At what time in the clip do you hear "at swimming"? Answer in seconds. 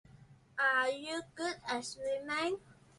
1.69-2.57